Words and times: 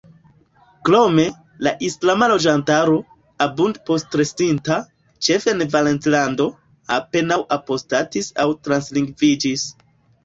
Krome, 0.87 1.25
la 1.65 1.73
islama 1.87 2.29
loĝantaro, 2.31 2.95
abunde 3.45 3.83
postrestinta, 3.89 4.77
ĉefe 5.29 5.53
en 5.55 5.61
Valencilando, 5.77 6.49
apenaŭ 6.99 7.41
apostatis 7.59 8.33
aŭ 8.47 8.51
translingviĝis. 8.69 9.71